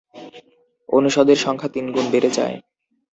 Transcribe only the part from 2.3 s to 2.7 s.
যায়।